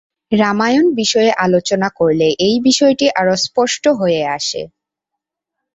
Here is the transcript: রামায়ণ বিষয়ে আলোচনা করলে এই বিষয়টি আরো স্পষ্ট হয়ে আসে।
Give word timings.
রামায়ণ 0.31 0.85
বিষয়ে 0.95 1.31
আলোচনা 1.37 1.87
করলে 1.99 2.27
এই 2.39 2.55
বিষয়টি 2.63 3.05
আরো 3.15 3.33
স্পষ্ট 3.45 3.83
হয়ে 3.99 4.21
আসে। 4.27 4.61